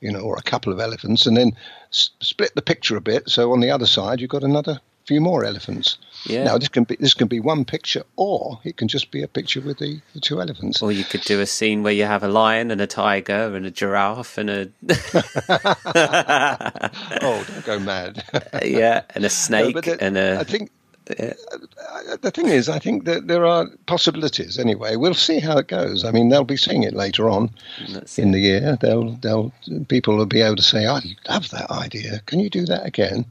[0.00, 1.52] you know, or a couple of elephants, and then
[1.92, 3.28] s- split the picture a bit.
[3.28, 5.96] So on the other side, you've got another few more elephants.
[6.26, 6.44] Yeah.
[6.44, 9.28] Now this can be this can be one picture, or it can just be a
[9.28, 10.82] picture with the, the two elephants.
[10.82, 13.64] Or you could do a scene where you have a lion and a tiger and
[13.64, 14.68] a giraffe and a
[17.22, 18.22] oh, don't go mad.
[18.64, 20.38] yeah, and a snake No, but and a.
[20.40, 20.70] I think
[21.08, 24.58] the thing is, I think that there are possibilities.
[24.58, 26.04] Anyway, we'll see how it goes.
[26.04, 27.50] I mean, they'll be seeing it later on
[27.90, 28.76] That's in the year.
[28.80, 29.52] They'll, they'll,
[29.88, 32.20] people will be able to say, "I love that idea.
[32.26, 33.24] Can you do that again?"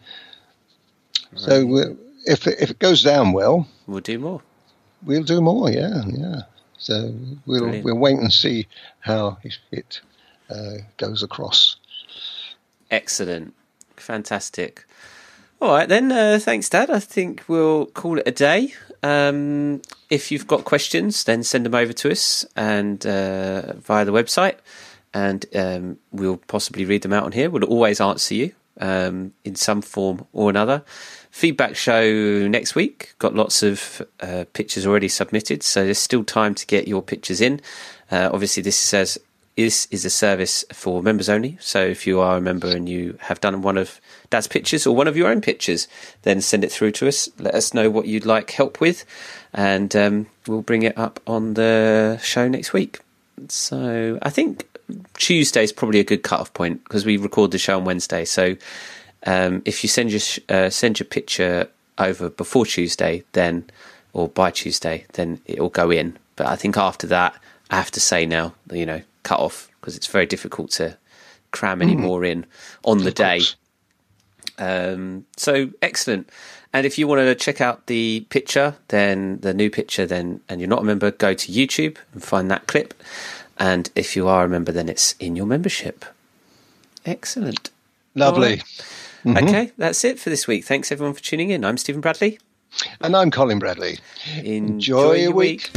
[1.35, 4.41] So, if it, if it goes down well, We'll do more.
[5.03, 5.69] we'll do more.
[5.69, 6.41] Yeah, yeah.
[6.79, 7.13] So
[7.45, 7.85] we'll Brilliant.
[7.85, 8.67] we'll wait and see
[8.99, 10.01] how it, it
[10.49, 11.75] uh, goes across.
[12.89, 13.53] Excellent.
[13.97, 14.85] Fantastic.
[15.59, 16.11] All right, then.
[16.11, 16.91] Uh, thanks, Dad.
[16.91, 18.75] I think we'll call it a day.
[19.01, 24.11] Um, if you've got questions, then send them over to us and uh, via the
[24.11, 24.57] website,
[25.15, 27.49] and um, we'll possibly read them out on here.
[27.49, 30.83] We'll always answer you um, in some form or another.
[31.31, 33.15] Feedback show next week.
[33.17, 37.41] Got lots of uh, pictures already submitted, so there's still time to get your pictures
[37.41, 37.61] in.
[38.11, 39.19] Uh, obviously, this says
[39.57, 41.57] this is a service for members only.
[41.59, 43.99] So if you are a member and you have done one of
[44.29, 45.87] Dad's pictures or one of your own pictures,
[46.21, 47.27] then send it through to us.
[47.39, 49.03] Let us know what you'd like help with,
[49.53, 52.99] and um, we'll bring it up on the show next week.
[53.49, 54.67] So I think
[55.15, 58.25] Tuesday is probably a good cut-off point because we record the show on Wednesday.
[58.25, 58.55] So
[59.25, 63.65] um, if you send your sh- uh, send your picture over before Tuesday, then
[64.13, 66.15] or by Tuesday, then it will go in.
[66.35, 67.35] But I think after that,
[67.71, 70.97] I have to say now, you know, cut off because it's very difficult to
[71.51, 72.45] cram any more in
[72.83, 73.41] on the day.
[74.57, 76.29] Um, so excellent.
[76.73, 80.61] And if you want to check out the picture, then the new picture, then and
[80.61, 82.93] you're not a member, go to YouTube and find that clip.
[83.57, 86.05] And if you are a member, then it's in your membership.
[87.05, 87.69] Excellent.
[88.15, 88.61] Lovely.
[89.25, 90.63] Okay, that's it for this week.
[90.63, 91.65] Thanks everyone for tuning in.
[91.65, 92.39] I'm Stephen Bradley.
[93.01, 93.99] And I'm Colin Bradley.
[94.37, 95.69] Enjoy, Enjoy your your week.